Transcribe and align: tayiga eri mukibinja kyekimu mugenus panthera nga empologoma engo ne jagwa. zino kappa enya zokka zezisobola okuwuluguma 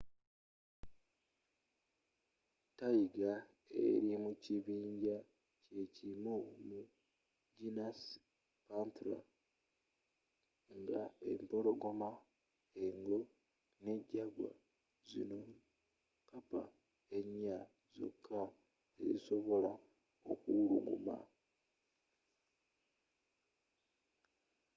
tayiga 2.77 3.31
eri 3.85 4.11
mukibinja 4.23 5.15
kyekimu 5.67 6.35
mugenus 6.67 8.01
panthera 8.67 9.19
nga 10.79 11.01
empologoma 11.31 12.09
engo 12.85 13.19
ne 13.83 13.93
jagwa. 14.11 14.49
zino 15.07 15.39
kappa 16.29 16.61
enya 17.17 17.57
zokka 17.95 18.41
zezisobola 18.95 19.71
okuwuluguma 20.31 21.15